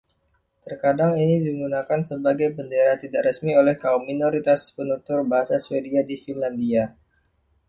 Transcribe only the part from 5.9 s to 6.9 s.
di Finlandia.